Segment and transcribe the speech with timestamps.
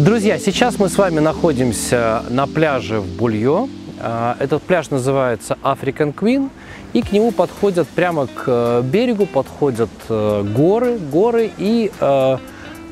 [0.00, 3.66] Друзья, сейчас мы с вами находимся на пляже в Бульё.
[3.98, 6.50] А, Этот пляж называется African Queen,
[6.92, 12.38] и к нему подходят прямо к э, берегу, подходят э, горы, горы и э,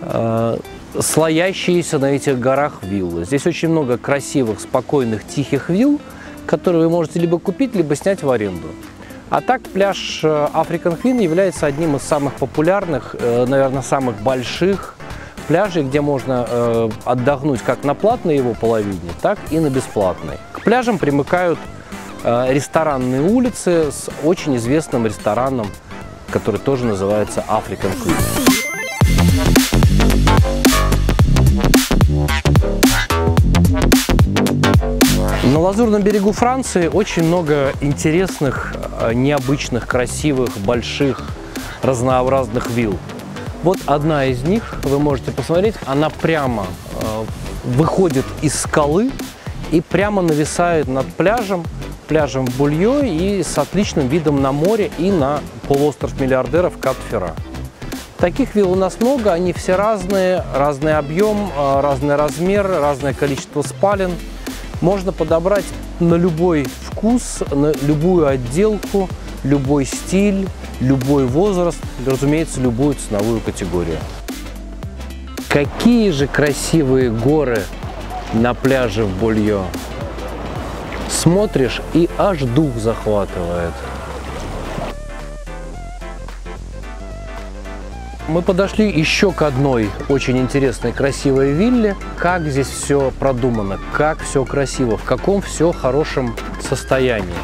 [0.00, 0.58] э,
[0.98, 3.26] слоящиеся на этих горах виллы.
[3.26, 6.00] Здесь очень много красивых, спокойных, тихих вилл,
[6.46, 8.68] которые вы можете либо купить, либо снять в аренду.
[9.28, 14.93] А так пляж э, African Queen является одним из самых популярных, э, наверное, самых больших
[15.44, 20.38] пляжей, где можно э, отдохнуть как на платной его половине, так и на бесплатной.
[20.52, 21.58] К пляжам примыкают
[22.22, 25.68] э, ресторанные улицы с очень известным рестораном,
[26.30, 28.54] который тоже называется African Queen.
[35.52, 41.22] На Лазурном берегу Франции очень много интересных, э, необычных, красивых, больших,
[41.82, 42.98] разнообразных вилл.
[43.64, 46.66] Вот одна из них, вы можете посмотреть, она прямо
[47.00, 47.24] э,
[47.64, 49.10] выходит из скалы
[49.72, 51.64] и прямо нависает над пляжем,
[52.06, 57.34] пляжем Бульё и с отличным видом на море и на полуостров миллиардеров Кат-Фера.
[58.18, 63.62] Таких вилл у нас много, они все разные, разный объем, э, разный размер, разное количество
[63.62, 64.10] спален.
[64.82, 65.64] Можно подобрать
[66.00, 69.08] на любой вкус, на любую отделку,
[69.42, 70.48] любой стиль,
[70.84, 73.98] любой возраст, разумеется, любую ценовую категорию.
[75.48, 77.62] Какие же красивые горы
[78.32, 79.64] на пляже в Бульё.
[81.08, 83.72] Смотришь и аж дух захватывает.
[88.26, 91.94] Мы подошли еще к одной очень интересной, красивой вилле.
[92.16, 97.34] Как здесь все продумано, как все красиво, в каком все хорошем состоянии.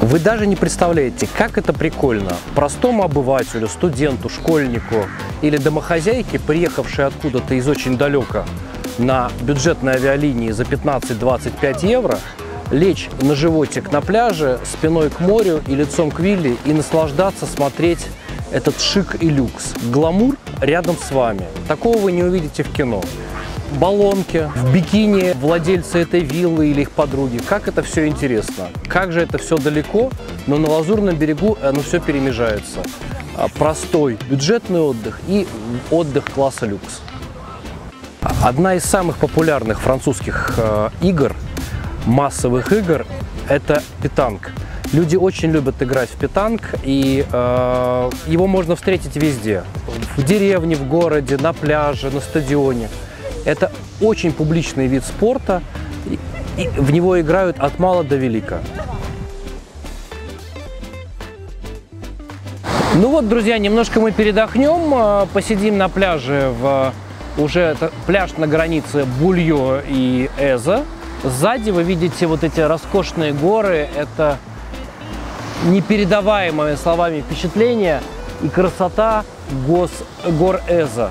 [0.00, 2.36] Вы даже не представляете, как это прикольно.
[2.54, 5.06] Простому обывателю, студенту, школьнику
[5.42, 8.44] или домохозяйке, приехавшей откуда-то из очень далека
[8.98, 12.18] на бюджетной авиалинии за 15-25 евро,
[12.70, 18.06] лечь на животик на пляже, спиной к морю и лицом к вилле и наслаждаться, смотреть
[18.52, 19.74] этот шик и люкс.
[19.92, 21.42] Гламур рядом с вами.
[21.66, 23.02] Такого вы не увидите в кино.
[23.72, 27.38] Баллонки, в бикини владельцы этой виллы или их подруги.
[27.38, 28.68] Как это все интересно.
[28.88, 30.10] Как же это все далеко,
[30.46, 32.80] но на Лазурном берегу оно все перемежается.
[33.36, 35.46] А, Простой бюджетный отдых и
[35.90, 37.02] отдых класса люкс.
[38.42, 41.34] Одна из самых популярных французских э, игр,
[42.06, 43.06] массовых игр,
[43.48, 44.52] это питанг.
[44.92, 49.62] Люди очень любят играть в питанг, и э, его можно встретить везде.
[50.16, 52.88] В деревне, в городе, на пляже, на стадионе.
[53.44, 55.62] Это очень публичный вид спорта,
[56.06, 56.18] и,
[56.76, 58.60] в него играют от мала до велика.
[62.94, 66.92] Ну вот, друзья, немножко мы передохнем, э, посидим на пляже в
[67.36, 67.76] уже
[68.06, 70.84] пляж на границе Бульё и Эза.
[71.22, 73.88] Сзади вы видите вот эти роскошные горы.
[73.96, 74.38] Это
[75.66, 78.02] непередаваемыми словами впечатления
[78.42, 79.24] и красота
[79.66, 79.90] гос,
[80.26, 81.10] гор Эза.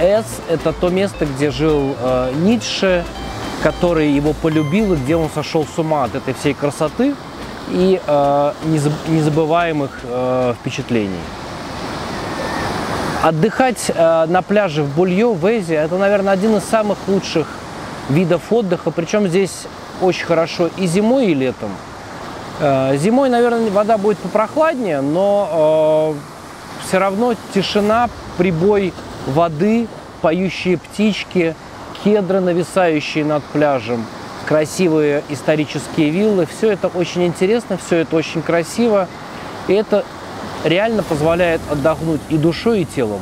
[0.00, 3.04] Эз– это то место, где жил э, Ницше,
[3.62, 7.14] который его полюбил и где он сошел с ума от этой всей красоты
[7.70, 11.20] и э, незаб- незабываемых э, впечатлений.
[13.22, 17.46] Отдыхать э, на пляже в Бульё, в Эзе, это, наверное, один из самых лучших
[18.08, 18.90] видов отдыха.
[18.90, 19.66] Причем здесь
[20.00, 21.70] очень хорошо и зимой, и летом.
[22.60, 28.08] Э, Зимой, наверное, вода будет попрохладнее, но э, все равно тишина,
[28.38, 28.94] прибой
[29.26, 29.86] воды,
[30.22, 31.54] поющие птички,
[32.04, 34.04] кедры, нависающие над пляжем,
[34.46, 36.46] красивые исторические виллы.
[36.46, 39.08] Все это очень интересно, все это очень красиво.
[39.68, 40.04] И это
[40.64, 43.20] реально позволяет отдохнуть и душой, и телом.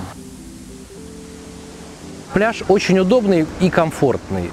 [2.32, 4.50] Пляж очень удобный и комфортный.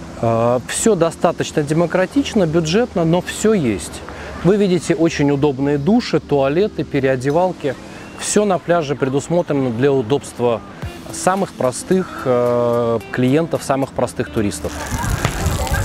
[0.68, 4.02] Все достаточно демократично, бюджетно, но все есть.
[4.44, 7.76] Вы видите очень удобные души, туалеты, переодевалки.
[8.18, 10.62] Все на пляже предусмотрено для удобства
[11.16, 14.72] самых простых э, клиентов, самых простых туристов.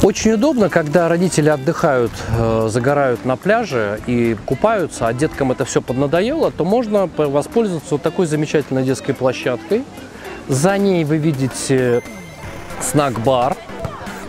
[0.03, 5.83] Очень удобно, когда родители отдыхают, э, загорают на пляже и купаются, а деткам это все
[5.83, 9.85] поднадоело, то можно по- воспользоваться вот такой замечательной детской площадкой.
[10.49, 12.03] За ней вы видите
[12.81, 13.57] снак-бар.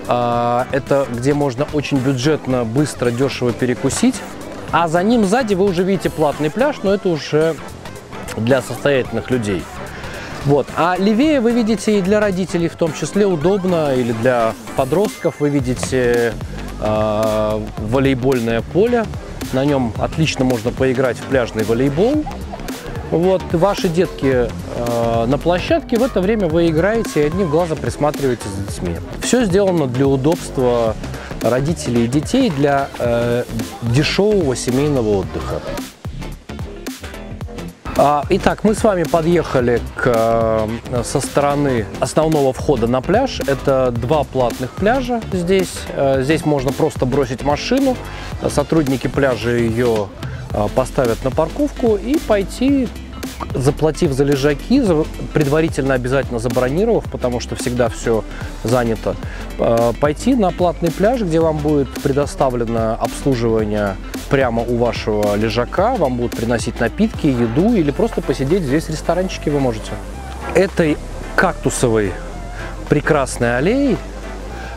[0.08, 4.16] А, Это где можно очень бюджетно, быстро, дешево перекусить.
[4.74, 7.56] А за ним сзади вы уже видите платный пляж, но это уже
[8.36, 9.64] для состоятельных людей.
[10.46, 10.68] Вот.
[10.76, 15.50] А левее вы видите и для родителей в том числе удобно, или для подростков вы
[15.50, 16.34] видите
[16.80, 19.06] э, волейбольное поле.
[19.54, 22.26] На нем отлично можно поиграть в пляжный волейбол.
[23.12, 28.44] Вот ваши детки э, на площадке, в это время вы играете и одним глазом присматриваете
[28.48, 28.96] за детьми.
[29.22, 30.96] Все сделано для удобства
[31.42, 33.44] родителей и детей, для э,
[33.82, 35.62] дешевого семейного отдыха.
[38.04, 43.42] А, итак, мы с вами подъехали к, э, со стороны основного входа на пляж.
[43.46, 45.72] Это два платных пляжа здесь.
[45.94, 47.96] Э, здесь можно просто бросить машину.
[48.50, 50.08] Сотрудники пляжа ее
[50.52, 52.90] э, поставят на парковку и пойти
[53.54, 54.82] заплатив за лежаки,
[55.32, 58.24] предварительно обязательно забронировав, потому что всегда все
[58.64, 59.16] занято,
[60.00, 63.96] пойти на платный пляж, где вам будет предоставлено обслуживание
[64.32, 69.52] прямо у вашего лежака, вам будут приносить напитки, еду или просто посидеть здесь в ресторанчике
[69.52, 69.92] вы можете.
[70.56, 70.98] Этой
[71.36, 72.14] кактусовой
[72.90, 73.98] прекрасной аллеей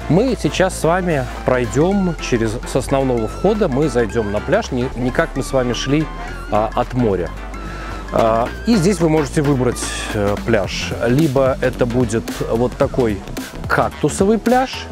[0.08, 5.10] мы сейчас с вами пройдем через с основного входа, мы зайдем на пляж, не, не
[5.10, 6.04] как мы с вами шли
[6.50, 7.30] а, от моря.
[8.12, 9.82] А, и здесь вы можете выбрать
[10.14, 10.92] а, пляж.
[11.06, 13.18] Либо это будет вот такой
[13.68, 14.86] кактусовый пляж,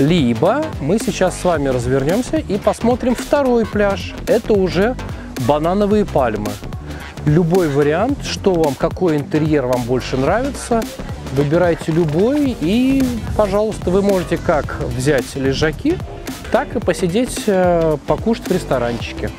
[0.00, 4.14] либо мы сейчас с вами развернемся и посмотрим второй пляж.
[4.26, 4.96] Это уже
[5.46, 6.50] банановые пальмы.
[7.26, 10.82] Любой вариант, что вам, какой интерьер вам больше нравится,
[11.34, 13.04] выбирайте любой и,
[13.36, 15.98] пожалуйста, вы можете как взять лежаки,
[16.50, 19.30] так и посидеть, э, покушать в ресторанчике.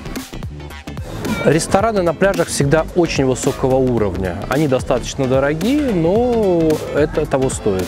[1.43, 4.37] Рестораны на пляжах всегда очень высокого уровня.
[4.47, 7.87] Они достаточно дорогие, но это того стоит.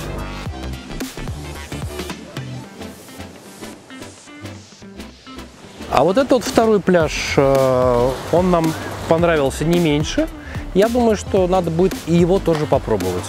[5.94, 8.74] А вот этот вот второй пляж, э, он нам
[9.08, 10.28] понравился не меньше.
[10.74, 13.26] Я думаю, что надо будет и его тоже попробовать.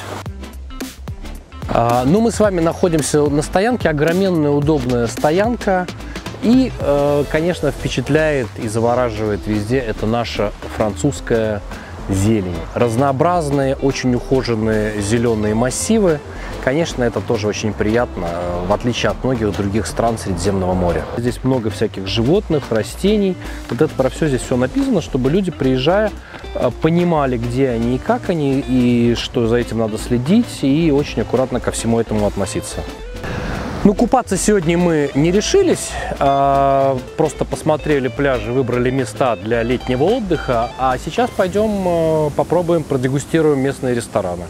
[1.69, 5.87] А, ну, мы с вами находимся на стоянке, огроменная удобная стоянка.
[6.43, 11.61] И, э, конечно, впечатляет и завораживает везде это наша французская
[12.09, 12.57] зелень.
[12.75, 16.21] Разнообразные, очень ухоженные зеленые массивы.
[16.65, 18.27] Конечно, это тоже очень приятно,
[18.67, 21.05] в отличие от многих других стран Средиземного моря.
[21.17, 23.37] Здесь много всяких животных, растений.
[23.69, 26.11] Вот это про все здесь все написано, чтобы люди, приезжая,
[26.55, 31.23] э, понимали, где они и как они, и что за этим надо следить, и очень
[31.23, 32.81] аккуратно ко всему этому относиться.
[33.85, 40.71] Ну, купаться сегодня мы не решились, а просто посмотрели пляжи, выбрали места для летнего отдыха,
[40.79, 44.45] а сейчас пойдем э, попробуем, продегустируем местные рестораны.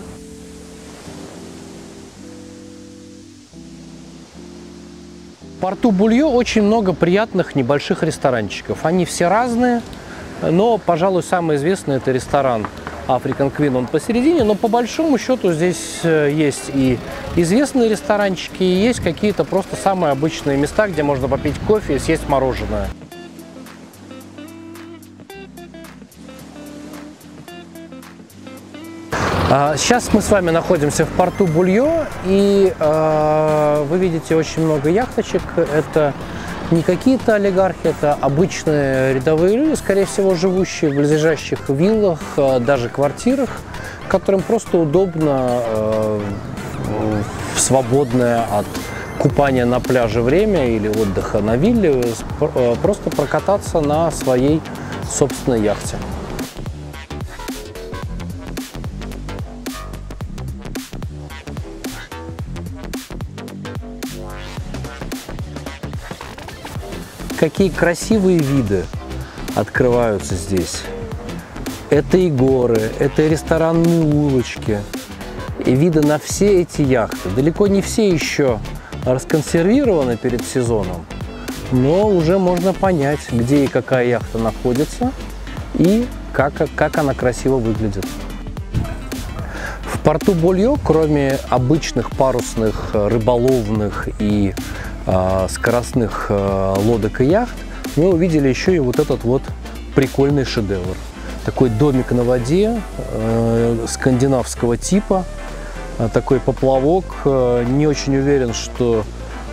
[5.43, 8.85] В порту Бульё очень много приятных небольших ресторанчиков.
[8.85, 9.83] Они все разные,
[10.43, 12.69] но, пожалуй, самый известный это ресторан
[13.07, 16.99] African Queen, он посередине, но по большому счету здесь э, есть и
[17.37, 22.29] известные ресторанчики, и есть какие-то просто самые обычные места, где можно попить кофе и съесть
[22.29, 22.89] мороженое.
[29.77, 35.43] Сейчас мы с вами находимся в порту Бульё, и э, вы видите очень много яхточек.
[35.57, 36.13] Это
[36.71, 42.89] не какие-то олигархи, это обычные рядовые люди, скорее всего, живущие в близлежащих виллах, э, даже
[42.89, 43.51] квартирах,
[44.09, 46.21] которым просто удобно э,
[47.55, 48.67] в свободное от
[49.19, 52.03] купания на пляже время или отдыха на вилле
[52.41, 54.61] э, просто прокататься на своей
[55.11, 55.97] собственной яхте.
[67.45, 68.87] Какие красивые виды
[69.55, 70.81] открываются здесь.
[71.91, 74.79] Это и горы, это и ресторанные улочки,
[75.67, 77.29] и виды на все эти яхты.
[77.37, 78.61] Далеко не все еще
[79.05, 81.05] расконсервированы перед сезоном,
[81.71, 85.13] но уже можно понять, где и какая яхта находится,
[85.75, 88.07] и как, как она красиво выглядит.
[89.83, 94.55] В порту Больё, кроме обычных парусных, рыболовных и
[95.49, 97.55] скоростных а, лодок и яхт,
[97.97, 99.43] мы увидели еще и вот этот вот
[99.95, 100.97] прикольный шедевр.
[101.45, 102.81] Такой домик на воде
[103.13, 105.25] э, скандинавского типа,
[106.15, 107.05] такой поплавок.
[107.27, 109.05] Не очень уверен, что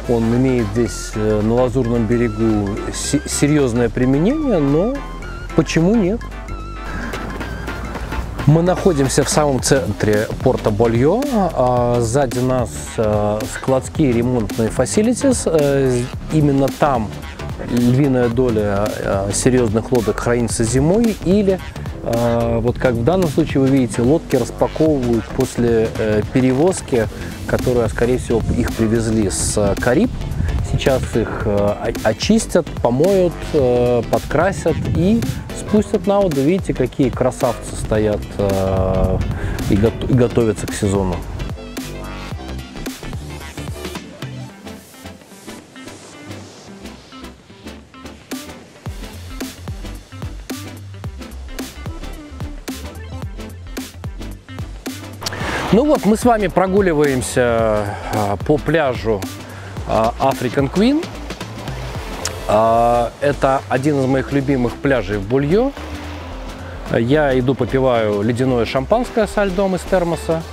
[0.09, 4.95] он имеет здесь э, на Лазурном берегу серьезное применение, но
[5.55, 6.19] почему нет?
[8.51, 11.23] Мы находимся в самом центре порта Больё.
[11.33, 15.43] А, сзади нас э, складские ремонтные facilities.
[15.45, 16.03] Э,
[16.33, 17.09] именно там
[17.71, 21.59] львиная доля э, серьезных лодок хранится зимой или
[22.03, 25.87] вот как в данном случае вы видите, лодки распаковывают после
[26.33, 27.07] перевозки,
[27.45, 30.09] которая, скорее всего, их привезли с Кариб.
[30.71, 35.21] Сейчас их э, очистят, помоют, э, подкрасят и
[35.59, 36.41] спустят на воду.
[36.41, 39.17] Видите, какие красавцы стоят э,
[39.69, 41.15] и, и готовятся к сезону.
[55.73, 57.85] Ну вот, мы с вами прогуливаемся
[58.45, 59.21] по пляжу
[59.87, 61.05] African Queen.
[62.47, 65.71] Это один из моих любимых пляжей в Бульё.
[66.91, 70.43] Я иду попиваю ледяное шампанское со льдом из термоса,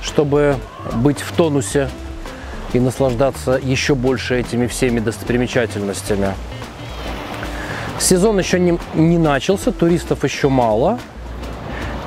[0.00, 0.56] чтобы
[0.94, 1.90] быть в тонусе
[2.72, 6.34] и наслаждаться еще больше этими всеми достопримечательностями.
[7.98, 10.98] Сезон еще не, не начался, туристов еще мало.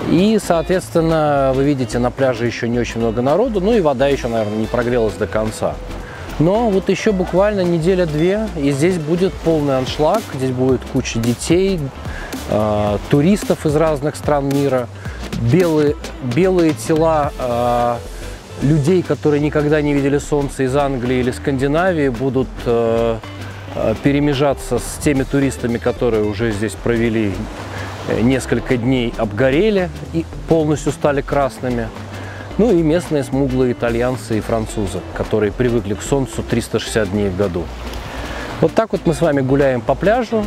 [0.10, 4.28] И, соответственно, вы видите, на пляже еще не очень много народу, ну и вода еще,
[4.28, 5.76] наверное, не прогрелась до конца.
[6.40, 11.82] Но вот еще буквально неделя-две, и здесь будет полный аншлаг, здесь будет куча детей,
[12.50, 14.88] э, туристов из разных стран мира,
[15.42, 15.98] белые,
[16.34, 17.96] белые тела э,
[18.62, 23.18] людей, которые никогда не видели солнце из Англии или Скандинавии, будут э,
[24.02, 27.34] перемежаться с теми туристами, которые уже здесь провели
[28.22, 31.90] несколько дней, обгорели и полностью стали красными.
[32.60, 37.64] Ну и местные смуглые итальянцы и французы, которые привыкли к солнцу 360 дней в году.
[38.60, 40.44] Вот так вот мы с вами гуляем по пляжу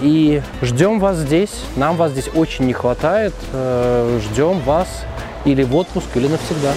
[0.00, 1.52] и ждем вас здесь.
[1.76, 3.32] Нам вас здесь очень не хватает.
[3.52, 4.88] Э, ждем вас
[5.44, 6.72] или в отпуск, или навсегда.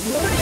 [0.00, 0.39] What?